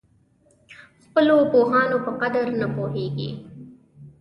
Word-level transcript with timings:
خپلو 1.03 1.35
پوهانو 1.51 1.97
په 2.05 2.11
قدر 2.21 2.45
نه 2.61 2.67
پوهېږي. 2.75 3.31